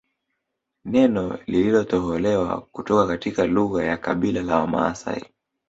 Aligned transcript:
Neno 0.85 1.35
lililotoholewa 1.47 2.61
kutoka 2.61 3.07
katika 3.07 3.45
lugha 3.45 3.83
ya 3.85 3.97
kabila 3.97 4.41
la 4.41 4.55
Wamaasai 4.55 5.25